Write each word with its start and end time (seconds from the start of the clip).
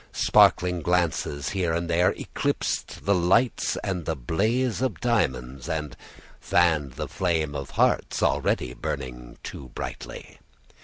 Sparkling 0.11 0.81
glances 0.81 1.49
here 1.49 1.73
and 1.75 1.87
there 1.87 2.09
eclipsed 2.13 3.05
the 3.05 3.13
lights 3.13 3.77
and 3.83 4.05
the 4.05 4.15
blaze 4.15 4.81
of 4.81 4.95
the 4.95 4.99
diamonds, 4.99 5.69
and 5.69 5.95
fanned 6.39 6.93
the 6.93 7.07
flame 7.07 7.53
of 7.53 7.69
hearts 7.77 8.23
already 8.23 8.73
burning 8.73 9.37
too 9.43 9.69
brightly. 9.75 10.39